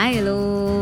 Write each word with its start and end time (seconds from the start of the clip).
Hi 0.00 0.14
hello 0.18 0.34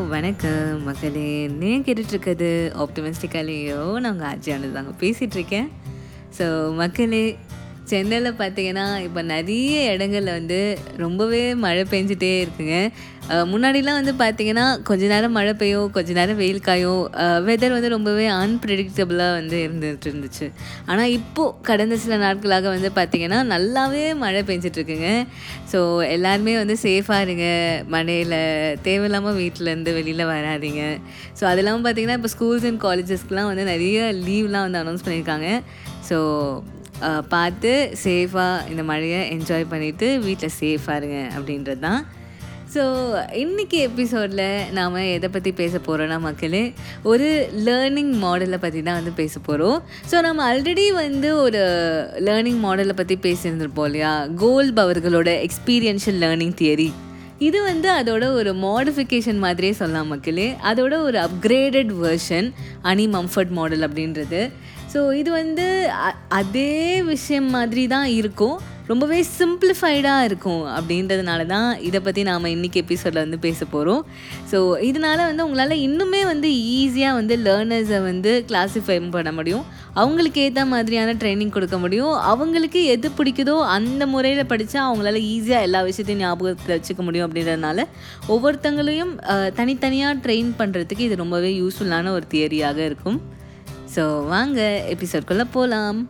வணக்கம். 0.08 0.82
மக்களே 0.82 1.46
நீங்கள் 1.46 1.94
கேட்டுட்ருக்கிறது 1.94 2.50
ஆப்டமிஸ்டிக்காலேயோ 2.82 4.00
நான் 4.00 4.12
உங்கள் 4.12 4.28
ஆட்சியானது 4.28 4.72
தாங்க. 4.72 4.90
பேசிகிட்ருக்கேன் 5.00 5.68
ஸோ 6.38 6.74
மக்களே 6.74 7.36
சென்னையில் 7.90 8.38
பார்த்தீங்கன்னா 8.40 8.86
இப்போ 9.06 9.20
நிறைய 9.34 9.76
இடங்கள்ல 9.94 10.32
வந்து 10.38 10.58
ரொம்பவே 11.04 11.42
மழை 11.64 11.84
பெஞ்சிட்டே 11.92 12.32
இருக்குங்க. 12.44 12.76
முன்னாடிலாம் 13.50 13.98
வந்து 13.98 14.12
பார்த்தீங்கன்னா 14.20 14.64
கொஞ்ச 14.88 15.08
நேரம் 15.12 15.34
மழை 15.38 15.52
பெய்யும் 15.60 15.90
கொஞ்ச 15.96 16.10
நேரம் 16.18 16.38
வெயில் 16.40 16.60
காயும் 16.68 17.02
வெதர் 17.46 17.74
வந்து 17.74 17.90
ரொம்பவே 17.94 18.26
அன்பிரடிக்டபுளாக 18.36 19.34
வந்து 19.38 19.56
இருந்துகிட்டு 19.66 20.08
இருந்துச்சு. 20.10 20.46
ஆனால் 20.90 21.12
இப்போது 21.16 21.54
கடந்த 21.68 21.98
சில 22.04 22.16
நாட்களாக 22.24 22.68
வந்து 22.74 22.90
பார்த்திங்கன்னா 22.98 23.40
நல்லாவே 23.52 24.04
மழை 24.22 24.42
பெஞ்சிட்ருக்குங்க 24.50 25.10
ஸோ 25.72 25.80
எல்லாருமே 26.14 26.54
வந்து 26.62 26.76
சேஃபாக 26.86 27.26
இருங்க. 27.26 27.46
மழையில் 27.96 28.38
தேவையில்லாமல் 28.88 29.38
வீட்டிலேருந்து 29.42 29.94
வெளியில் 29.98 30.30
வராதிங்க. 30.32 30.82
ஸோ 31.40 31.44
அது 31.52 31.62
இல்லாமல் 31.64 31.86
பார்த்தீங்கன்னா 31.86 32.18
இப்போ 32.20 32.32
ஸ்கூல்ஸ் 32.36 32.66
அண்ட் 32.70 32.82
காலேஜஸ்க்குலாம் 32.88 33.50
வந்து 33.52 33.66
நிறைய 33.72 34.08
லீவ்லாம் 34.26 34.66
வந்து 34.68 34.82
அனௌன்ஸ் 34.84 35.06
பண்ணியிருக்காங்க. 35.06 35.50
ஸோ 36.10 36.18
பார்த்து 37.34 37.72
சேஃபாக 38.04 38.68
இந்த 38.70 38.82
மழையை 38.92 39.20
என்ஜாய் 39.36 39.72
பண்ணிவிட்டு 39.72 40.08
வீட்டில் 40.26 40.56
சேஃபாக 40.60 41.00
இருங்க 41.00 41.18
அப்படின்றது 41.38 41.82
தான். 41.88 42.00
ஸோ 42.74 42.82
இன்றைக்கி 43.42 43.76
எபிசோடில் 43.88 44.42
நாம் 44.78 44.96
எதை 45.14 45.28
பற்றி 45.34 45.50
பேச 45.60 45.74
போகிறோன்னா 45.86 46.16
மக்களே 46.26 46.62
ஒரு 47.10 47.28
லேர்னிங் 47.66 48.12
மாடலை 48.24 48.58
பற்றி 48.64 48.80
தான் 48.82 48.98
வந்து 49.00 49.12
பேச 49.20 49.34
போகிறோம் 49.46 49.78
ஸோ 50.10 50.16
நம்ம 50.26 50.44
ஆல்ரெடி 50.50 50.86
வந்து 51.02 51.28
ஒரு 51.44 51.62
லேர்னிங் 52.26 52.60
மாடலை 52.66 52.96
பற்றி 53.00 53.16
பேசியிருந்திருப்போம் 53.26 53.88
இல்லையா? 53.90 54.12
கோல்ப் 54.44 54.80
அவர்களோட 54.84 55.28
எக்ஸ்பீரியன்ஷியல் 55.48 56.20
லேர்னிங் 56.24 56.56
தியரி 56.62 56.90
இது 57.46 57.58
வந்து 57.70 57.88
அதோட 57.98 58.24
ஒரு 58.38 58.52
மாடிஃபிகேஷன் 58.68 59.40
மாதிரியே 59.42 59.74
சொல்லலாம் 59.80 60.08
மக்களே. 60.12 60.46
அதோட 60.70 60.94
ஒரு 61.08 61.18
அப்கிரேடட் 61.26 61.92
வெர்ஷன் 62.04 62.48
அனி 62.90 63.04
மம்ஃபர்ட் 63.14 63.52
மாடல் 63.58 63.86
அப்படின்றது. 63.88 64.40
ஸோ 64.92 65.00
இது 65.20 65.30
வந்து 65.40 65.68
அதே 66.40 66.74
விஷயம் 67.12 67.48
மாதிரி 67.54 67.82
தான் 67.94 68.08
இருக்கும். 68.20 68.58
ரொம்பவே 68.90 69.16
சிம்பிளிஃபைடாக 69.38 70.26
இருக்கும் 70.28 70.62
அப்படின்றதுனால 70.76 71.40
தான் 71.52 71.66
இதை 71.88 71.98
பற்றி 72.04 72.20
நாம் 72.28 72.46
இன்றைக்கி 72.52 72.78
எபிசோடில் 72.82 73.20
வந்து 73.24 73.38
பேச 73.44 73.60
போகிறோம் 73.72 74.02
ஸோ 74.50 74.58
இதனால் 74.88 75.22
வந்து 75.30 75.44
உங்களால் 75.46 75.74
இன்னுமே 75.86 76.20
வந்து 76.30 76.50
ஈஸியாக 76.78 77.18
வந்து 77.18 77.34
லேர்னர்ஸை 77.46 78.00
வந்து 78.06 78.32
கிளாஸிஃபை 78.50 78.96
பண்ண 79.16 79.32
முடியும். 79.38 79.64
அவங்களுக்கு 80.00 80.40
ஏற்ற 80.46 80.62
மாதிரியான 80.72 81.16
ட்ரைனிங் 81.22 81.54
கொடுக்க 81.56 81.76
முடியும். 81.84 82.14
அவங்களுக்கு 82.32 82.82
எது 82.94 83.10
பிடிக்குதோ 83.18 83.56
அந்த 83.76 84.02
முறையில் 84.14 84.50
படித்தா 84.52 84.80
அவங்களால 84.88 85.20
ஈஸியாக 85.34 85.66
எல்லா 85.68 85.82
விஷயத்தையும் 85.88 86.24
ஞாபகத்தில் 86.26 86.76
வச்சுக்க 86.76 87.02
முடியும் 87.08 87.26
அப்படின்றதுனால 87.28 87.86
ஒவ்வொருத்தங்களையும் 88.34 89.12
தனித்தனியாக 89.60 90.22
ட்ரெயின் 90.26 90.52
பண்ணுறதுக்கு 90.62 91.08
இது 91.08 91.24
ரொம்பவே 91.24 91.52
யூஸ்ஃபுல்லான 91.62 92.14
ஒரு 92.18 92.28
தியரியாக 92.34 92.80
இருக்கும். 92.90 93.20
ஸோ 93.94 94.02
வாங்க 94.26 94.60
எபிசோட்குள்ளே 94.94 95.46
போகலாம் 95.54 96.00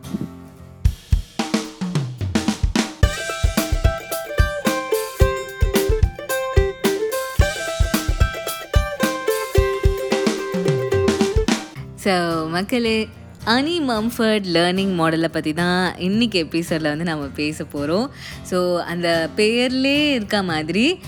ஸோ 12.03 12.13
மக்களே 12.47 12.97
அனி 13.49 13.79
மம்ஃபர்ட் 13.79 14.43
லேர்னிங் 14.45 14.93
மாடலை 14.99 15.25
பற்றி 15.25 15.53
தான் 15.53 15.95
இன்றைக்கி 15.95 16.33
எபிசோடில் 16.33 16.89
வந்து 16.89 17.03
நம்ம 17.03 17.25
பேச 17.25 17.63
போகிறோம் 17.63 18.11
ஸோ 18.51 18.77
அந்த 18.77 19.29
பெயர்லேயே 19.37 20.11
இருக்க 20.11 20.43
மாதிரி 20.43 20.99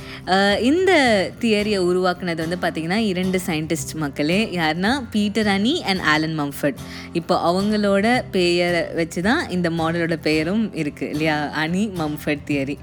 இந்த 0.59 0.91
தியரியை 1.39 1.77
உருவாக்குனது 1.77 2.47
வந்து 2.47 2.57
பார்த்திங்கன்னா 2.61 2.95
இரண்டு 2.95 3.39
சயின்டிஸ்ட் 3.45 3.95
மக்களே. 3.95 4.49
யாருன்னா 4.51 5.01
Peter 5.11 5.47
Honey 5.47 5.81
and 5.81 5.99
Alan 5.99 6.39
Mumford 6.39 6.75
இப்போ 7.13 7.53
அவங்களோட 7.53 8.21
பெயரை 8.31 8.93
வச்சு 8.93 9.21
தான் 9.21 9.49
இந்த 9.49 9.69
மாடலோட 9.69 10.15
பெயரும் 10.15 10.75
இருக்குது 10.75 11.09
இல்லையா? 11.09 11.49
அனி 11.55 11.91
மம்ஃபர்ட் 11.97 12.45
தியரி 12.47 12.77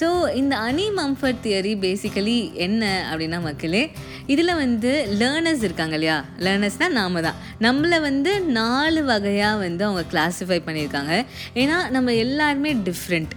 ஸோ 0.00 0.34
இந்த 0.34 0.56
அனி 0.56 0.88
மம்ஃபர்ட் 0.96 1.42
தியரி 1.42 1.76
பேசிக்கலி 1.80 2.52
என்ன 2.52 3.08
அப்படின்னா 3.12 3.40
மக்களே 3.40 3.90
இதில் 4.34 4.58
வந்து 4.64 4.92
லேர்னர்ஸ் 5.20 5.64
இருக்காங்க 5.66 5.96
இல்லையா? 5.98 6.18
லேர்னர்ஸ்னால் 6.44 6.98
நாம 7.00 7.20
தான். 7.28 7.40
நம்மளை 7.66 7.98
வந்து 8.08 8.34
நாலு 8.60 9.02
வகையாக 9.10 9.62
வந்து 9.64 9.82
அவங்க 9.88 10.04
கிளாஸிஃபை 10.12 10.60
பண்ணியிருக்காங்க. 10.68 11.14
ஏன்னா 11.62 11.78
நம்ம 11.96 12.14
எல்லாருமே 12.26 12.72
டிஃப்ரெண்ட் 12.90 13.34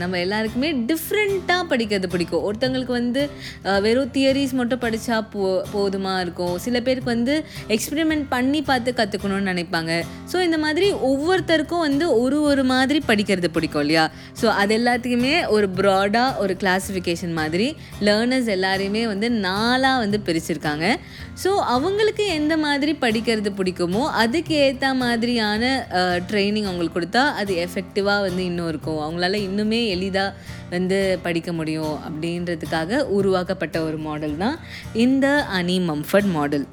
நம்ம 0.00 0.18
எல்லாருக்குமே 0.22 0.68
டிஃப்ரெண்ட்டாக 0.88 1.64
படிக்கிறது 1.72 2.06
பிடிக்கும். 2.12 2.44
ஒருத்தவங்களுக்கு 2.46 2.94
வந்து 2.98 3.22
வெறும் 3.84 4.10
தியரிஸ் 4.14 4.54
மட்டும் 4.60 4.80
படித்தா 4.84 5.16
போ 5.32 5.42
போதுமா 5.74 6.14
இருக்கும். 6.24 6.54
சில 6.64 6.76
பேருக்கு 6.86 7.10
வந்து 7.14 7.34
எக்ஸ்பெரிமெண்ட் 7.74 8.24
பண்ணி 8.32 8.60
பார்த்து 8.70 8.92
கற்றுக்கணும்னு 9.00 9.50
நினைப்பாங்க. 9.50 9.92
ஸோ 10.32 10.36
இந்த 10.46 10.58
மாதிரி 10.64 10.86
ஒவ்வொருத்தருக்கும் 11.10 11.84
வந்து 11.88 12.06
ஒரு 12.22 12.38
ஒரு 12.50 12.64
மாதிரி 12.72 13.00
படிக்கிறது 13.10 13.50
பிடிக்கும் 13.56 13.84
இல்லையா? 13.84 14.06
ஸோ 14.40 14.48
அது 14.62 14.74
எல்லாத்துக்குமே 14.78 15.34
ஒரு 15.56 15.68
ப்ராடாக 15.78 16.42
ஒரு 16.44 16.56
கிளாஸிஃபிகேஷன் 16.64 17.36
மாதிரி 17.40 17.68
லேர்னர்ஸ் 18.08 18.50
எல்லாரையுமே 18.56 19.04
வந்து 19.12 19.30
நாலாக 19.46 20.02
வந்து 20.04 20.20
பிரிச்சிருக்காங்க. 20.30 20.86
ஸோ 21.44 21.52
அவங்களுக்கு 21.74 22.26
எந்த 22.38 22.56
மாதிரி 22.66 22.94
படிக்கிறது 23.04 23.52
பிடிக்குமோ 23.60 24.02
அதுக்கு 24.22 24.54
ஏற்ற 24.66 24.94
மாதிரியான 25.02 25.64
ட்ரைனிங் 26.30 26.68
அவங்களுக்கு 26.68 26.98
கொடுத்தா 26.98 27.24
அது 27.42 27.52
எஃபெக்டிவாக 27.66 28.26
வந்து 28.26 28.44
இன்னும் 28.50 28.70
இருக்கும். 28.72 29.00
அவங்களால 29.04 29.38
இன்னுமே 29.48 29.82
எளிதாக 29.96 30.34
வந்து 30.74 30.98
படிக்க 31.22 31.50
முடியும் 31.60 31.96
அப்படின்றதுக்காக 32.08 33.00
உருவாக்கப்பட்ட 33.18 33.76
ஒரு 33.88 33.98
மாடல் 34.08 34.36
தான் 34.44 34.58
இந்த 35.04 35.26
அனி 35.58 35.78
மம்ஃபர்ட் 35.88 36.30
மாடல் 36.36 36.66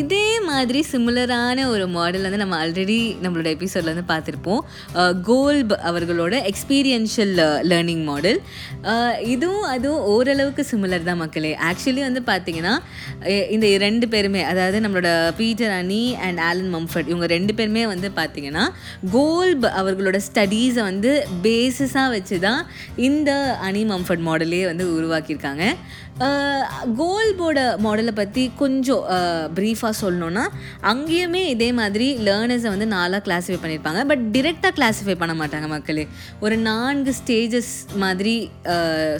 இதே 0.00 0.26
மாதிரி 0.48 0.80
சிமிலரான 0.90 1.64
ஒரு 1.72 1.84
மாடல் 1.96 2.24
வந்து 2.26 2.40
நம்ம 2.42 2.56
ஆல்ரெடி 2.64 2.96
நம்மளோட 3.24 3.48
எபிசோடில் 3.56 3.90
வந்து 3.92 4.06
பார்த்துருப்போம். 4.12 4.62
கோல்ப் 5.28 5.72
அவர்களோட 5.88 6.34
எக்ஸ்பீரியன்ஷியல் 6.50 7.34
லேர்னிங் 7.70 8.04
மாடல் 8.08 8.38
இதுவும் 9.34 9.66
அதுவும் 9.74 10.04
ஓரளவுக்கு 10.12 10.64
சிமிலர் 10.70 11.06
தான் 11.10 11.20
மக்களே. 11.24 11.52
ஆக்சுவலி 11.70 12.02
வந்து 12.08 12.22
பார்த்தீங்கன்னா 12.30 12.74
இந்த 13.56 13.66
ரெண்டு 13.86 14.08
பேருமே 14.14 14.42
அதாவது 14.52 14.80
நம்மளோட 14.84 15.10
Peter 15.40 15.74
Honey 15.80 16.02
and 16.26 16.42
Alan 16.48 16.72
Mumford 16.76 17.10
இவங்க 17.12 17.28
ரெண்டு 17.36 17.54
பேருமே 17.60 17.84
வந்து 17.94 18.10
பார்த்தீங்கன்னா 18.20 18.64
கோல்ப் 19.16 19.66
அவர்களோட 19.80 20.20
ஸ்டடீஸை 20.28 20.84
வந்து 20.90 21.12
பேசிஸாக 21.48 22.08
வச்சு 22.16 22.38
தான் 22.48 22.62
இந்த 23.10 23.32
அனி 23.68 23.84
மம்ஃபர்ட் 23.92 24.26
மாடலே 24.30 24.62
வந்து 24.70 24.86
உருவாக்கியிருக்காங்க. 24.98 25.66
கோல்போட 26.98 27.58
மாடலை 27.84 28.12
பற்றி 28.18 28.42
கொஞ்சம் 28.60 29.04
ப்ரீஃபாக 29.56 29.94
சொல்லணுன்னா 30.00 30.44
அங்கேயுமே 30.90 31.42
இதே 31.54 31.68
மாதிரி 31.78 32.06
லேர்னர்ஸை 32.26 32.68
வந்து 32.74 32.86
நாலாக 32.86 33.22
கிளாஸிஃபை 33.26 33.58
பண்ணியிருப்பாங்க 33.62 34.00
பட் 34.10 34.24
டிரெக்டாக 34.34 34.72
கிளாஸிஃபை 34.78 35.14
பண்ண 35.22 35.34
மாட்டாங்க 35.40 35.68
மக்களே. 35.74 36.04
ஒரு 36.44 36.56
நான்கு 36.68 37.14
ஸ்டேஜஸ் 37.20 37.72
மாதிரி 38.04 38.34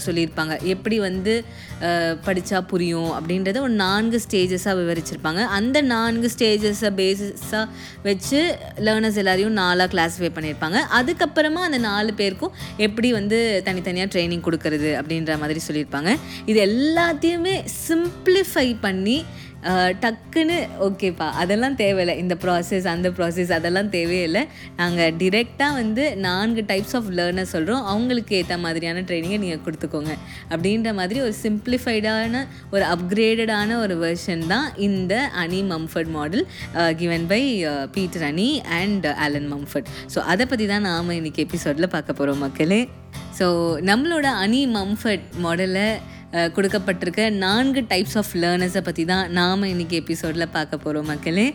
சொல்லியிருப்பாங்க. 0.07 0.55
எப்படி 0.75 0.99
வந்து 1.09 1.35
படித்தா 2.27 2.59
புரியும் 2.73 3.11
அப்படின்றத 3.19 3.61
ஒரு 3.67 3.75
நான்கு 3.85 4.19
ஸ்டேஜஸாக 4.27 4.75
விவரிச்சிருப்பாங்க. 4.81 5.41
அந்த 5.59 5.79
நான்கு 5.95 6.31
ஸ்டேஜஸை 6.35 6.91
பேசிஸாக 7.01 7.65
வச்சு 8.07 8.41
லேர்னர்ஸ் 8.87 9.21
எல்லாரையும் 9.23 9.59
நாலாக 9.63 9.91
கிளாஸிஃபை 9.95 10.31
பண்ணியிருப்பாங்க 10.37 10.79
அதுக்கப்புறமா 11.01 11.63
அந்த 11.69 11.79
நாலு 11.89 12.13
பேருக்கும் 12.21 12.55
எப்படி 12.89 13.11
வந்து 13.19 13.63
தனித்தனியாக 13.69 14.11
ட்ரைனிங் 14.15 14.47
கொடுக்கறது 14.49 14.93
அப்படின்ற 15.01 15.39
மாதிரி 15.45 15.61
சொல்லியிருப்பாங்க. 15.69 16.13
இது 16.53 16.61
எல்லாத்தையுமே 16.83 17.57
சிம்பிளிஃபை 17.87 18.69
பண்ணி 18.87 19.17
டக்குன்னு 20.03 20.57
ஓகேப்பா 20.85 21.27
அதெல்லாம் 21.41 21.77
தேவையில்லை. 21.81 22.15
இந்த 22.23 22.35
ப்ராசஸ் 22.45 22.87
அந்த 22.93 23.09
ப்ராசஸ் 23.17 23.51
அதெல்லாம் 23.57 23.91
தேவையில்லை. 23.97 24.43
நாங்கள் 24.79 25.13
டிரெக்டாக 25.21 25.77
வந்து 25.81 26.05
நான்கு 26.25 26.63
டைப்ஸ் 26.71 26.95
ஆஃப் 26.99 27.11
லேர்னர் 27.19 27.51
சொல்கிறோம் 27.53 27.85
அவங்களுக்கு 27.93 28.33
ஏற்ற 28.39 28.57
மாதிரியான 28.65 29.03
ட்ரைனிங்கை 29.09 29.39
நீங்கள் 29.45 29.63
கொடுத்துக்கோங்க. 29.67 30.15
அப்படின்ற 30.53 30.93
மாதிரி 31.01 31.21
ஒரு 31.27 31.35
சிம்பிளிஃபைடான 31.45 32.43
ஒரு 32.75 32.85
அப்கிரேடடான 32.95 33.77
ஒரு 33.85 33.97
வெர்ஷன் 34.05 34.43
தான் 34.55 34.67
இந்த 34.89 35.15
Honey 35.45 35.61
Mumford 35.73 36.13
model 36.19 36.45
given 37.03 37.29
by 37.35 37.43
Peter 37.99 38.27
Honey 38.31 38.51
and 38.81 39.07
Alan 39.27 39.51
Mumford 39.55 39.93
so 40.15 40.21
அதை 40.35 40.47
பற்றி 40.53 40.67
தான் 40.73 40.87
நாம் 40.91 41.17
இன்றைக்கி 41.21 41.43
எபிசோடில் 41.49 41.93
பார்க்க 41.97 42.21
போகிறோம் 42.21 42.43
மக்களே. 42.47 42.81
ஸோ 43.41 43.47
நம்மளோட 43.91 44.27
அனி 44.47 44.65
மம்ஃபர்ட் 44.79 45.29
மாடலை 45.47 45.89
கொடுக்கப்பட்டிருக்க 46.33 47.31
நான்கு 47.31 47.81
டைப்ஸ் 47.89 48.17
ஆஃப் 48.17 48.33
லேர்னர்ஸை 48.35 48.81
பற்றி 48.81 49.05
தான் 49.05 49.31
நாம் 49.31 49.63
இன்றைக்கி 49.63 49.97
எபிசோடில் 50.03 50.53
பார்க்க 50.53 50.77
போகிறோம் 50.77 51.07
மக்களே. 51.07 51.47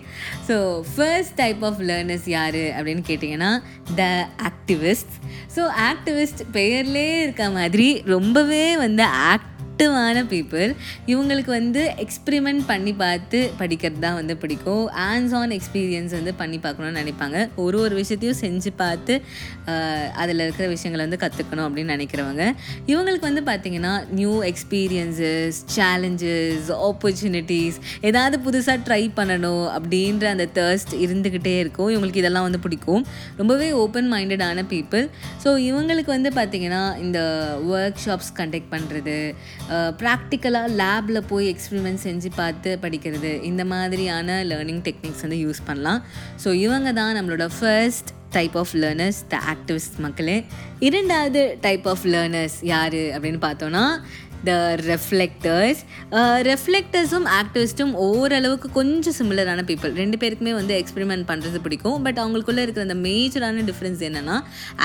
So 0.48 0.56
first 0.96 1.36
type 1.36 1.64
of 1.64 1.82
learners 1.82 2.30
யார் 2.30 2.62
அப்படின்னு 2.78 3.04
கேட்டிங்கன்னா 3.08 3.52
த 3.96 4.28
ஆக்டிவிஸ்ட் 4.50 5.16
ஸோ 5.56 5.64
ஆக்டிவிஸ்ட் 5.92 6.44
பெயர்லே 6.54 7.08
இருக்க 7.24 7.50
மாதிரி 7.50 8.02
ரொம்பவே 8.06 8.78
வந்து 8.78 9.04
ஆக்ட் 9.04 9.54
செலக்டிவான 9.80 10.22
பீப்புள் 10.32 10.70
இவங்களுக்கு 11.12 11.52
வந்து 11.60 11.82
எக்ஸ்பிரிமெண்ட் 12.04 12.62
பண்ணி 12.70 12.92
பார்த்து 13.02 13.40
படிக்கிறது 13.60 14.00
தான் 14.06 14.16
வந்து 14.20 14.34
பிடிக்கும். 14.42 14.86
ஆன்ஸ் 15.08 15.34
ஆன் 15.40 15.52
எக்ஸ்பீரியன்ஸ் 15.58 16.14
வந்து 16.18 16.32
பண்ணி 16.40 16.58
பார்க்கணும்னு 16.64 17.00
நினைப்பாங்க. 17.02 17.38
ஒரு 17.64 17.78
ஒரு 17.86 17.96
விஷயத்தையும் 18.00 18.40
செஞ்சு 18.44 18.72
பார்த்து 18.82 19.16
அதில் 20.22 20.44
இருக்கிற 20.46 20.68
விஷயங்களை 20.74 21.04
வந்து 21.06 21.20
கற்றுக்கணும் 21.24 21.66
அப்படின்னு 21.68 21.96
நினைக்கிறவங்க. 21.96 22.46
இவங்களுக்கு 22.92 23.28
வந்து 23.30 23.44
பார்த்திங்கன்னா 23.50 23.94
நியூ 24.22 24.34
எக்ஸ்பீரியன்ஸஸ் 24.50 25.60
சேலஞ்சஸ் 25.76 26.72
ஆப்பர்ச்சுனிட்டிஸ் 26.88 27.78
ஏதாவது 28.12 28.40
புதுசாக 28.48 28.78
ட்ரை 28.88 29.02
பண்ணணும் 29.20 29.68
அப்படின்ற 29.78 30.28
அந்த 30.36 30.48
தேர்ஸ்ட் 30.58 30.96
இருந்துக்கிட்டே 31.06 31.56
இருக்கும். 31.66 31.92
இவங்களுக்கு 31.96 32.24
இதெல்லாம் 32.24 32.48
வந்து 32.50 32.64
பிடிக்கும். 32.66 33.06
ரொம்பவே 33.44 33.70
ஓப்பன் 33.84 34.12
மைண்டடான 34.16 34.66
பீப்புள் 34.74 35.08
ஸோ 35.46 35.52
இவங்களுக்கு 35.70 36.14
வந்து 36.18 36.32
பார்த்திங்கன்னா 36.40 36.84
இந்த 37.06 37.20
ஒர்க் 37.76 38.04
ஷாப்ஸ் 38.08 38.34
கண்டக்ட் 38.42 38.74
பண்ணுறது 38.76 39.18
ப்ராக்டிக்கலாக 40.02 40.74
லேபில் 40.82 41.28
போய் 41.28 41.56
எக்ஸ்பிரிமெண்ட் 41.56 42.04
செஞ்சு 42.04 42.30
பார்த்து 42.36 42.78
படிக்கிறது. 42.82 43.44
இந்த 43.44 43.66
மாதிரியான 43.66 44.44
லேர்னிங் 44.44 44.84
டெக்னிக்ஸ் 44.88 45.26
வந்து 45.26 45.40
யூஸ் 45.46 45.66
பண்ணலாம். 45.66 46.04
ஸோ 46.44 46.54
இவங்க 46.54 46.92
தான் 46.94 47.16
நம்மளோட 47.18 47.48
first 47.60 48.12
type 48.30 48.56
of 48.58 48.74
learners 48.74 49.20
the 49.28 49.38
activist 49.54 49.98
மக்களே. 50.06 50.46
இரண்டாவது 50.80 51.58
டைப் 51.62 51.88
ஆஃப் 51.88 52.06
லேர்னர்ஸ் 52.14 52.58
யார் 52.62 52.98
அப்படின்னு 53.16 53.42
பார்த்தோன்னா 53.48 53.84
த 54.48 54.52
ரெஃப்ளெக்டர்ஸ் 54.90 55.82
ரெஃப்ளெக்டர்ஸும் 56.50 57.28
ஆக்டிவிஸ்ட்டும் 57.40 57.94
ஓரளவுக்கு 58.06 58.70
கொஞ்சம் 58.78 59.16
சிமிலரான 59.20 59.64
பீப்புள் 59.70 59.92
ரெண்டு 60.02 60.18
பேருக்குமே 60.22 60.54
வந்து 60.60 60.74
எக்ஸ்பெரிமெண்ட் 60.82 61.26
பண்ணுறது 61.32 61.62
பிடிக்கும். 61.66 61.98
பட் 62.06 62.20
அவங்களுக்குள்ளே 62.24 62.64
இருக்கிற 62.66 62.86
அந்த 62.88 62.98
மேஜரான 63.08 63.66
டிஃப்ரென்ஸ் 63.70 64.04
என்னென்னா 64.10 64.38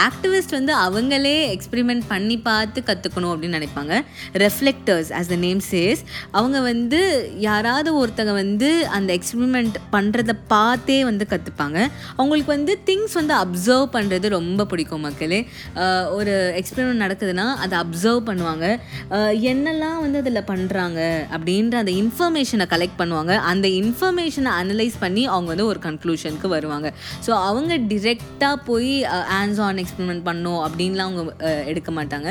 ஆக்டிவிஸ்ட் 0.07 0.55
வந்து 0.59 0.75
அவங்களே 0.87 1.37
எக்ஸ்பெரிமெண்ட் 1.57 2.07
பண்ணி 2.13 2.39
பார்த்து 2.49 2.83
கற்றுக்கணும் 2.91 3.33
அப்படின்னு 3.35 3.59
நினைப்பாங்க. 3.61 4.03
Reflectors 4.45 5.13
as 5.21 5.33
the 5.35 5.39
name 5.47 5.63
says 5.71 6.03
அவங்க 6.31 6.61
வந்து 6.71 7.03
யாராவது 7.49 8.07
ஒருத்தங்க 8.07 8.33
வந்து 8.33 8.87
அந்த 8.87 9.19
எக்ஸ்பெரிமெண்ட் 9.19 9.77
பண்ணுறத 9.97 10.37
பார்த்தே 10.47 11.05
வந்து 11.05 11.27
கற்றுப்பாங்க 11.35 11.79
அவங்களுக்கு 12.17 12.55
வந்து 12.57 12.79
திங்ஸ் 12.91 13.19
வந்து 13.21 13.35
அப்சர்வ் 13.35 13.89
பண்ணுறது 13.99 14.29
ரொம்ப 14.39 14.67
பிடிக்கும் 14.67 15.01
மக்களே. 15.01 15.41
Uh, 15.83 16.05
ஒரு 16.09 16.33
எக்ஸ்பெரிமெண்ட் 16.61 17.03
நடக்குதுன்னா 17.05 17.45
அதை 17.55 17.79
அப்சர்வ் 17.79 18.21
பண்ணுவாங்க. 18.27 18.67
Uh, 19.11 19.31
என்னெல்லாம் 19.51 19.99
வந்து 20.05 20.19
அதில் 20.23 20.41
பண்ணுறாங்க 20.51 21.01
அப்படின்ற 21.35 21.75
அந்த 21.83 21.93
இன்ஃபர்மேஷனை 22.01 22.67
கலெக்ட் 22.73 22.99
பண்ணுவாங்க. 23.01 23.33
அந்த 23.51 23.67
இன்ஃபர்மேஷனை 23.81 24.51
அனலைஸ் 24.63 24.97
பண்ணி 25.05 25.23
அவங்க 25.35 25.49
வந்து 25.53 25.67
ஒரு 25.73 25.81
கன்க்ளூஷனுக்கு 25.87 26.49
வருவாங்க. 26.55 26.89
ஸோ 27.27 27.31
அவங்க 27.49 27.73
டிரெக்டாக 27.93 28.57
போய் 28.69 28.93
ஹேண்ட்ஸ் 29.35 29.61
ஆன் 29.67 29.81
எக்ஸ்பெரிமெண்ட் 29.83 30.25
பண்ணோம் 30.29 30.61
அப்படின்லாம் 30.67 31.09
அவங்க 31.11 31.55
எடுக்க 31.73 31.93
மாட்டாங்க. 31.99 32.29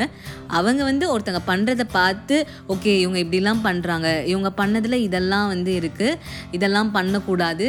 அவங்க 0.58 0.80
வந்து 0.90 1.04
ஒருத்தங்க 1.14 1.42
பண்ணுறதை 1.50 1.86
பார்த்து 1.98 2.38
ஓகே 2.74 2.94
இவங்க 3.02 3.20
இப்படிலாம் 3.24 3.64
பண்ணுறாங்க 3.68 4.08
இவங்க 4.32 4.52
பண்ணதில் 4.62 4.98
இதெல்லாம் 5.08 5.48
வந்து 5.54 5.74
இருக்குது 5.80 6.18
இதெல்லாம் 6.58 6.92
பண்ணக்கூடாது 6.98 7.68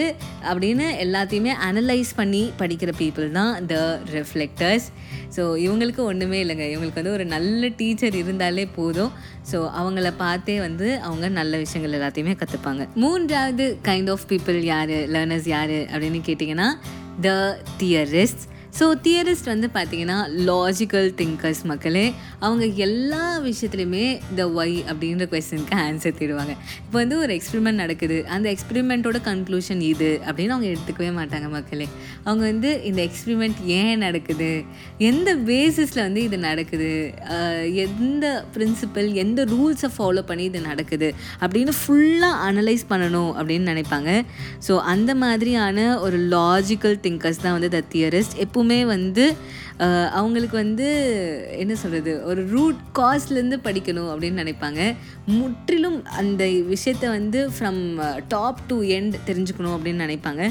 அப்படின்னு 0.49 0.87
எல்லாத்தையுமே 1.05 1.53
அனலைஸ் 1.69 2.13
பண்ணி 2.21 2.43
படிக்கிற 2.61 2.91
பீப்புள் 3.01 3.35
தான் 3.39 3.53
த 3.73 3.75
ரிஃப்ளெக்டர்ஸ் 4.15 4.87
ஸோ 5.35 5.43
இவங்களுக்கு 5.65 6.01
ஒன்றுமே 6.09 6.39
இல்லைங்க. 6.43 6.65
இவங்களுக்கு 6.71 7.01
வந்து 7.01 7.15
ஒரு 7.17 7.25
நல்ல 7.35 7.69
டீச்சர் 7.79 8.15
இருந்தாலே 8.21 8.65
போதும். 8.75 9.13
ஸோ 9.51 9.57
அவங்கள 9.79 10.13
பார்த்தே 10.17 10.59
வந்து 10.59 10.99
அவங்க 10.99 11.29
நல்ல 11.29 11.57
விஷயங்கள் 11.57 11.95
எல்லாத்தையுமே 11.99 12.35
கற்றுப்பாங்க 12.37 12.87
மூன்றாவது 12.95 13.79
கைண்ட் 13.83 14.09
ஆஃப் 14.09 14.25
பீப்புள் 14.29 14.59
யார்? 14.63 14.89
லேர்னர்ஸ் 14.89 15.47
யார்? 15.47 15.69
அப்படின்னு 15.69 16.21
கேட்டிங்கன்னா 16.25 16.67
த 17.21 17.29
தியரிஸ்ட் 17.79 18.43
ஸோ 18.77 18.85
தியரிஸ்ட் 19.05 19.49
வந்து 19.51 19.67
பார்த்திங்கன்னா 19.75 20.17
லாஜிக்கல் 20.49 21.09
திங்கர்ஸ் 21.19 21.61
மக்களே 21.71 22.05
அவங்க 22.45 22.65
எல்லா 22.85 23.25
விஷயத்துலையுமே 23.47 24.05
த 24.39 24.45
ஒய் 24.59 24.77
அப்படின்ற 24.91 25.25
கொஸ்டினுக்கு 25.33 25.75
ஆன்சர் 25.87 26.15
தேடுவாங்க. 26.19 26.53
இப்போ 26.85 26.97
வந்து 27.01 27.17
ஒரு 27.23 27.31
எக்ஸ்பெரிமெண்ட் 27.37 27.81
நடக்குது. 27.83 28.17
அந்த 28.35 28.47
எக்ஸ்பெரிமெண்ட்டோட 28.55 29.19
கன்க்ளூஷன் 29.29 29.81
இது 29.89 30.09
அப்படின்னு 30.27 30.55
அவங்க 30.55 30.69
எடுத்துக்கவே 30.73 31.11
மாட்டாங்க 31.19 31.49
மக்களே. 31.57 31.87
அவங்க 32.27 32.43
வந்து 32.51 32.71
இந்த 32.89 32.99
எக்ஸ்பெரிமெண்ட் 33.07 33.59
ஏன் 33.79 34.01
நடக்குது? 34.05 34.49
எந்த 35.09 35.29
பேசிஸில் 35.51 36.03
வந்து 36.07 36.23
இது 36.29 36.39
நடக்குது? 36.47 36.91
எந்த 37.85 38.25
பிரின்சிபல் 38.55 39.11
எந்த 39.25 39.45
ரூல்ஸை 39.53 39.91
ஃபாலோ 39.97 40.23
பண்ணி 40.31 40.43
இது 40.51 40.61
நடக்குது? 40.71 41.11
அப்படின்னு 41.43 41.75
ஃபுல்லாக 41.81 42.41
அனலைஸ் 42.49 42.85
பண்ணணும் 42.93 43.31
அப்படின்னு 43.39 43.71
நினைப்பாங்க. 43.73 44.11
ஸோ 44.67 44.75
அந்த 44.95 45.11
மாதிரியான 45.23 45.87
ஒரு 46.07 46.19
லாஜிக்கல் 46.35 46.99
திங்கர்ஸ் 47.07 47.43
தான் 47.45 47.57
வந்து 47.59 47.71
த 47.77 47.83
தியரிஸ்ட் 47.95 48.37
எப்போவுமே 48.63 48.81
வந்து 48.95 49.23
அவங்களுக்கு 50.17 50.55
வந்து 50.63 50.87
என்ன 51.61 51.73
சொல்கிறது 51.81 52.11
ஒரு 52.29 52.41
ரூட் 52.51 52.81
காஸ்ட்லேருந்து 52.99 53.57
படிக்கணும் 53.67 54.09
அப்படின்னு 54.11 54.41
நினைப்பாங்க. 54.43 54.81
முற்றிலும் 55.39 55.97
அந்த 56.21 56.43
விஷயத்தை 56.73 57.07
வந்து 57.17 57.39
ஃப்ரம் 57.55 57.81
டாப் 58.33 58.59
டு 58.69 58.77
எண்ட் 58.97 59.15
தெரிஞ்சுக்கணும் 59.29 59.75
அப்படின்னு 59.77 60.05
நினைப்பாங்க. 60.05 60.43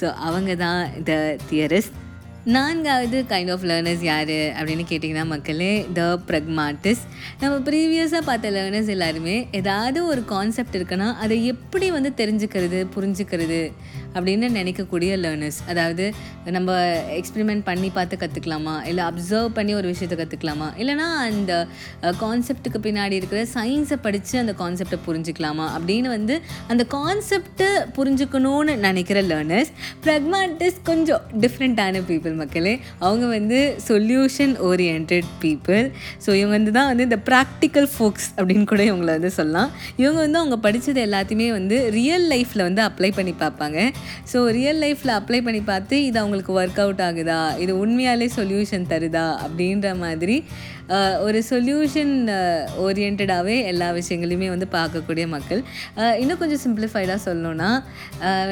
ஸோ 0.00 0.06
அவங்க 0.28 0.52
தான் 0.64 0.80
த 1.10 1.12
தியரிஸ்ட் 1.50 1.98
நான்காவது 2.44 3.24
கைண்ட் 3.28 3.52
ஆஃப் 3.52 3.62
லேர்னர்ஸ் 3.62 4.02
யார் 4.02 4.28
அப்படின்னு 4.28 4.84
கேட்டிங்கன்னா 4.88 5.26
மக்களே 5.26 5.86
த 5.94 6.18
ப்ரக்மாட்டிஸ் 6.26 6.98
நம்ம 7.40 7.70
ப்ரீவியஸாக 7.70 8.20
பார்த்த 8.20 8.50
லேர்னர்ஸ் 8.50 8.88
எல்லாருமே 8.88 9.48
ஏதாவது 9.52 10.06
ஒரு 10.06 10.24
கான்செப்ட் 10.24 10.76
இருக்குன்னா 10.76 11.14
அதை 11.14 11.46
எப்படி 11.46 11.90
வந்து 11.90 12.12
தெரிஞ்சுக்கிறது 12.16 12.86
புரிஞ்சுக்கிறது 12.96 13.72
அப்படின்னு 14.14 14.48
நினைக்கக்கூடிய 14.58 15.16
லேர்னர்ஸ் 15.16 15.68
அதாவது 15.68 16.14
நம்ம 16.44 16.72
எக்ஸ்பிரிமெண்ட் 16.94 17.60
பண்ணி 17.64 17.90
பார்த்து 17.90 18.16
கற்றுக்கலாமா 18.16 18.86
இல்லை 18.86 19.04
அப்சர்வ் 19.04 19.48
பண்ணி 19.48 19.74
ஒரு 19.74 19.86
விஷயத்தை 19.86 20.26
கற்றுக்கலாமா 20.26 20.66
இல்லைனா 20.78 21.14
அந்த 21.14 21.66
கான்செப்டுக்கு 22.02 22.78
பின்னாடி 22.82 23.12
இருக்கிற 23.12 23.46
சயின்ஸை 23.54 23.96
படித்து 24.02 24.38
அந்த 24.38 24.54
கான்செப்டை 24.58 24.98
புரிஞ்சுக்கலாமா? 25.06 25.68
அப்படின்னு 25.78 26.08
வந்து 26.08 26.40
அந்த 26.68 26.86
கான்செப்டை 26.90 27.66
புரிஞ்சுக்கணும்னு 27.96 28.76
நினைக்கிற 28.76 29.22
லேர்னர்ஸ் 29.22 29.72
ப்ரக்மாட்டிஸ் 30.02 30.76
கொஞ்சம் 30.82 31.22
டிஃப்ரெண்ட்டான 31.40 32.02
பீப்புள் 32.08 32.32
மக்களே 32.42 32.74
அவங்க 33.06 33.26
வந்து 33.36 33.58
சொல்யூஷன் 33.88 34.54
ஓரியன்ட் 34.68 35.14
பீப்புள் 35.42 35.84
ஸோ 36.24 36.30
இவங்க 36.40 36.54
வந்து 36.58 36.74
தான் 36.78 36.88
வந்து 36.90 37.06
இந்த 37.08 37.18
ப்ராக்டிக்கல் 37.30 37.88
ஃபோக்ஸ் 37.94 38.28
அப்படின்னு 38.36 38.66
கூட 38.72 38.82
இவங்களை 38.90 39.12
வந்து 39.18 39.30
சொல்லலாம். 39.38 39.70
இவங்க 40.02 40.18
வந்து 40.24 40.40
அவங்க 40.42 40.56
படித்தது 40.66 41.00
எல்லாத்தையுமே 41.06 41.48
வந்து 41.58 41.76
ரியல் 41.98 42.26
லைஃப்பில் 42.32 42.66
வந்து 42.68 42.82
அப்ளை 42.88 43.10
பண்ணி 43.18 43.34
பார்ப்பாங்க. 43.44 43.78
ஸோ 44.32 44.38
ரியல் 44.58 44.80
லைஃப்பில் 44.84 45.14
அப்ளை 45.18 45.40
பண்ணி 45.48 45.62
பார்த்து 45.72 46.04
இது 46.04 46.18
அவங்களுக்கு 46.22 46.52
ஒர்க் 46.60 46.80
அவுட் 46.84 47.02
ஆகுதா? 47.08 47.40
இது 47.64 47.72
உண்மையாலே 47.86 48.28
சொல்யூஷன் 48.38 48.88
தருதா? 48.92 49.26
அப்படின்ற 49.44 49.88
மாதிரி 50.04 50.36
ஒரு 51.26 51.38
சொல்யூஷன் 51.50 52.12
ஓரியன்டாகவே 52.84 53.56
எல்லா 53.64 53.88
விஷயங்களையுமே 53.90 54.48
வந்து 54.54 54.66
பார்க்கக்கூடிய 54.72 55.26
மக்கள். 55.28 55.62
இன்னும் 56.22 56.40
கொஞ்சம் 56.42 56.62
சிம்பிளிஃபைடாக 56.64 57.18
சொல்லணும்னா 57.26 57.70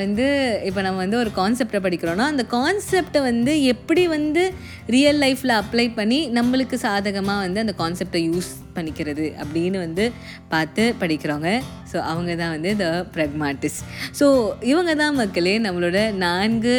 வந்து 0.02 0.26
இப்போ 0.68 0.80
நம்ம 0.82 0.96
வந்து 0.96 1.18
ஒரு 1.18 1.32
கான்செப்டை 1.40 1.80
படிக்கிறோன்னா 1.86 2.26
அந்த 2.32 2.44
கான்செப்டை 2.56 3.22
வந்து 3.22 3.54
எப்படி 3.74 4.06
வந்து 4.06 4.44
ரியல் 4.86 5.20
லைஃப்பில் 5.24 5.58
அப்ளை 5.60 5.94
பண்ணி 5.94 6.20
நம்மளுக்கு 6.38 6.78
சாதகமாக 6.86 7.40
வந்து 7.40 7.60
அந்த 7.60 7.74
கான்செப்டை 7.78 8.22
யூஸ் 8.28 8.52
பண்ணிக்கிறது 8.76 9.26
அப்படின்னு 9.42 9.78
வந்து 9.86 10.04
பார்த்து 10.52 10.84
படிக்கிறவங்க. 11.02 11.50
ஸோ 11.92 11.98
அவங்க 12.10 12.32
தான் 12.40 12.52
வந்து 12.56 12.70
த 12.82 12.86
ப்ரக்மாட்டிஸ் 13.14 13.78
ஸோ 14.18 14.26
இவங்க 14.70 14.92
தான் 15.02 15.16
மக்களே 15.20 15.54
நம்மளோட 15.66 15.98
நான்கு 16.24 16.76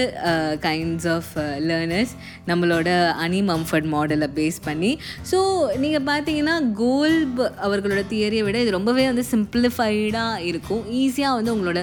கைண்ட்ஸ் 0.68 1.08
ஆஃப் 1.16 1.32
லேர்னர்ஸ் 1.70 2.14
நம்மளோட 2.52 2.90
அனி 3.26 3.42
மம்ஃபர்ட் 3.52 3.90
மாடலை 3.96 4.30
பேஸ் 4.40 4.60
பண்ணி. 4.68 4.92
ஸோ 5.32 5.40
நீங்கள் 5.84 6.08
பார்த்தீங்கன்னா 6.12 6.56
கோல்ப் 6.84 7.42
அவர்களோட 7.68 8.04
தியரியை 8.14 8.46
விட 8.48 8.58
இது 8.66 8.78
ரொம்பவே 8.80 9.06
வந்து 9.12 9.26
சிம்பிளிஃபைடாக 9.34 10.44
இருக்கும். 10.52 10.84
ஈஸியாக 11.04 11.38
வந்து 11.40 11.54
உங்களோட 11.56 11.82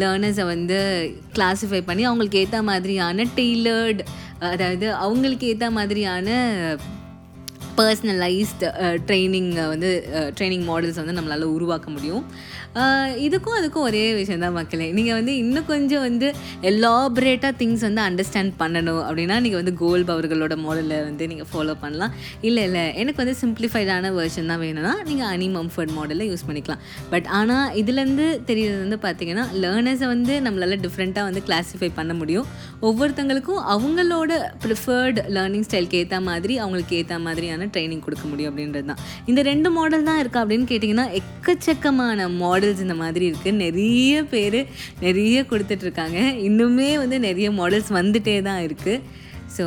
லேர்னர்ஸை 0.00 0.44
வந்து 0.54 0.78
கிளாஸிஃபை 1.36 1.80
பண்ணி 1.86 2.02
அவங்களுக்கு 2.08 2.42
ஏற்ற 2.42 2.58
மாதிரியான 2.70 3.26
டெய்லர்டு 3.38 4.02
அதாவது 4.52 4.86
அவங்களுக்கு 5.04 5.46
ஏற்ற 5.52 5.66
மாதிரியான 5.76 6.28
பர்சனலைஸ்டு 7.78 8.66
ட்ரைனிங்கை 9.08 9.62
uh, 9.62 9.66
uh, 9.66 9.72
வந்து 9.72 9.90
uh, 10.18 10.28
ட்ரைனிங் 10.36 10.66
மாடல்ஸ் 10.70 11.00
வந்து 11.00 11.16
நம்மளால் 11.18 11.54
உருவாக்க 11.56 11.88
முடியும். 11.96 12.24
இதுக்கும் 13.26 13.56
அதுக்கும் 13.58 13.84
ஒரே 13.88 14.02
விஷயம் 14.18 14.42
தான் 14.44 14.54
மக்களே. 14.56 14.86
நீங்கள் 14.96 15.16
வந்து 15.18 15.32
இன்னும் 15.42 15.68
கொஞ்சம் 15.70 16.02
வந்து 16.06 16.26
எலாபரேட்டாக 16.70 17.52
திங்ஸ் 17.60 17.84
வந்து 17.86 18.02
அண்டர்ஸ்டாண்ட் 18.08 18.52
பண்ணணும். 18.62 19.00
அப்படின்னா 19.08 19.36
நீங்கள் 19.44 19.60
வந்து 19.60 19.74
கோல்ப் 19.82 20.10
அவர்களோட 20.14 20.54
மாடலை 20.64 20.98
வந்து 21.06 21.26
நீங்கள் 21.30 21.48
ஃபாலோ 21.52 21.74
பண்ணலாம். 21.84 22.12
இல்லை 22.48 22.64
இல்லை. 22.68 22.82
எனக்கு 23.02 23.20
வந்து 23.22 23.36
சிம்பிளிஃபைடான 23.42 24.10
வேர்ஷன் 24.18 24.50
தான் 24.52 24.60
வேணும்னா 24.64 24.92
நீங்கள் 25.08 25.30
அனி 25.36 25.48
மம்ஃபர்ட் 25.56 25.94
மாடலை 25.98 26.26
யூஸ் 26.32 26.46
பண்ணிக்கலாம். 26.48 26.82
பட் 27.12 27.30
ஆனால் 27.38 27.70
இதுலேருந்து 27.82 28.26
தெரியுறது 28.50 28.82
வந்து 28.84 29.00
பார்த்திங்கன்னா 29.06 29.46
லேர்னர்ஸை 29.64 30.08
வந்து 30.14 30.36
நம்மளால் 30.48 30.82
டிஃப்ரெண்ட்டாக 30.86 31.28
வந்து 31.30 31.44
கிளாஸிஃபை 31.48 31.90
பண்ண 32.00 32.14
முடியும். 32.20 32.46
ஒவ்வொருத்தங்களுக்கும் 32.88 33.62
அவங்களோட 33.76 34.32
ப்ரிஃபர்டு 34.66 35.24
லேர்னிங் 35.38 35.66
ஸ்டைலுக்கு 35.70 36.02
ஏற்ற 36.02 36.20
மாதிரி 36.28 36.56
அவங்களுக்கு 36.64 36.96
ஏற்ற 37.00 37.18
மாதிரியான 37.28 37.65
ட்ரைனிங் 37.74 38.04
கொடுக்க 38.06 38.24
முடியும் 38.30 38.50
அப்படின்றது 38.50 38.88
தான். 38.90 39.02
இந்த 39.30 39.40
ரெண்டு 39.50 39.68
மாடல் 39.76 40.08
தான் 40.08 40.20
இருக்கா 40.22 40.42
அப்படின்னு 40.44 40.68
கேட்டிங்கன்னா 40.72 41.06
எக்கச்சக்கமான 41.20 42.28
மாடல்ஸ் 42.42 42.82
இந்த 42.86 42.96
மாதிரி 43.02 43.26
இருக்குது 43.30 43.60
நிறைய 43.64 44.24
பேர் 44.32 44.60
நிறைய 45.06 45.46
கொடுத்துட்ருக்காங்க. 45.52 46.18
இன்னுமே 46.48 46.90
வந்து 47.04 47.18
நிறைய 47.28 47.50
மாடல்ஸ் 47.60 47.92
வந்துட்டே 48.00 48.36
தான் 48.48 48.62
இருக்குது 48.68 49.24
ஸோ 49.56 49.66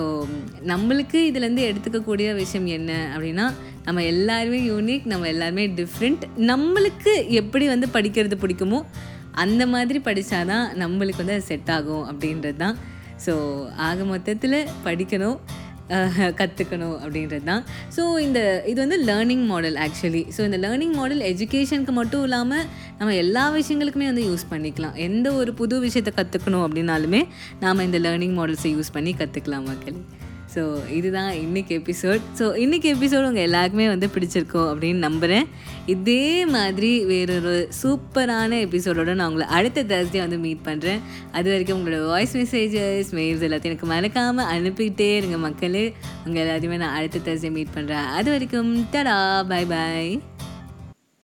நம்மளுக்கு 0.72 1.20
இதுலேருந்து 1.28 1.64
எடுத்துக்கக்கூடிய 1.70 2.30
விஷயம் 2.40 2.68
என்ன 2.78 2.92
அப்படின்னா 3.14 3.46
நம்ம 3.86 4.02
எல்லாருமே 4.14 4.60
யூனிக் 4.72 5.06
நம்ம 5.12 5.28
எல்லாருமே 5.34 5.64
டிஃப்ரெண்ட் 5.78 6.24
நம்மளுக்கு 6.50 7.14
எப்படி 7.42 7.66
வந்து 7.74 7.88
படிக்கிறது 7.96 8.38
பிடிக்குமோ 8.44 8.80
அந்த 9.44 9.64
மாதிரி 9.74 10.00
படித்தா 10.08 10.40
தான் 10.52 10.66
நம்மளுக்கு 10.82 11.22
வந்து 11.24 11.36
அது 11.38 11.46
செட் 11.52 11.72
ஆகும் 11.76 12.06
அப்படின்றது 12.12 12.58
தான். 12.64 12.78
ஸோ 13.26 13.34
ஆக 13.88 14.04
மொத்தத்தில் 14.12 14.58
படிக்கணும். 14.86 15.38
கற்றுக்கணும் 16.40 16.98
அப்படின்றது 17.04 17.46
தான் 17.52 17.64
ஸோ 17.96 18.04
இந்த 18.26 18.40
இது 18.72 18.80
வந்து 18.86 19.00
லேர்னிங் 19.10 19.46
மாடல் 19.52 19.78
ஆக்சுவலி 19.86 20.24
ஸோ 20.38 20.42
இந்த 20.50 20.60
லேர்னிங் 20.66 20.96
மாடல் 21.00 21.24
எஜுகேஷனுக்கு 21.32 21.96
மட்டும் 22.00 22.26
இல்லாமல் 22.28 22.66
நம்ம 23.00 23.16
எல்லா 23.24 23.44
விஷயங்களுக்குமே 23.58 24.10
வந்து 24.12 24.26
யூஸ் 24.30 24.50
பண்ணிக்கலாம். 24.52 24.96
எந்த 25.08 25.28
ஒரு 25.42 25.54
புது 25.62 25.76
விஷயத்தை 25.88 26.14
கற்றுக்கணும் 26.20 26.66
அப்படின்னாலுமே 26.68 27.24
நாம் 27.66 27.86
இந்த 27.88 28.00
லேர்னிங் 28.08 28.38
மாடல்ஸை 28.40 28.72
யூஸ் 28.78 28.96
பண்ணி 28.98 29.14
கற்றுக்கலாம் 29.22 29.70
மக்கள். 29.72 30.00
ஸோ 30.56 30.90
இதுதான் 30.90 31.34
இன்றைக்கி 31.34 31.74
எபிசோட் 31.80 32.22
ஸோ 32.40 32.42
இன்றைக்கி 32.42 32.88
எபிசோடு 32.94 33.24
உங்கள் 33.24 33.44
எல்லாருக்குமே 33.44 33.88
வந்து 33.88 34.08
பிடிச்சிருக்கோம் 34.08 34.70
அப்படின்னு 34.72 34.96
நம்புகிறேன் 34.96 35.46
இதே 35.86 36.46
மாதிரி 36.46 37.06
வேறொரு 37.06 37.70
சூப்பரான 37.84 38.58
எபிசோடோடு 38.66 39.14
நான் 39.14 39.28
உங்களை 39.28 39.48
அடுத்த 39.48 39.84
தேர்ஸ்டே 39.84 40.18
வந்து 40.18 40.38
மீட் 40.38 40.66
பண்ணுறேன் 40.66 41.00
அது 41.32 41.52
வரைக்கும் 41.52 41.80
உங்களோட 41.80 42.06
வாய்ஸ் 42.08 42.38
மெசேஜஸ் 42.38 43.12
மெயில்ஸ் 43.12 43.46
எல்லாத்தையும் 43.46 43.72
எனக்கு 43.72 43.86
மறக்காமல் 43.86 44.46
அனுப்பிக்கிட்டே 44.46 45.16
இருங்க 45.16 45.38
மக்களே. 45.38 45.94
உங்கள் 46.26 46.44
எல்லாத்தையுமே 46.44 46.78
நான் 46.78 46.96
அடுத்த 46.96 47.18
தேர்ஸ்டே 47.18 47.52
மீட் 47.52 47.76
பண்ணுறேன் 47.76 48.06
அது 48.10 48.32
வரைக்கும் 48.32 48.88
தடா 48.90 49.44
பை 49.44 49.66
பாய் 49.66 50.22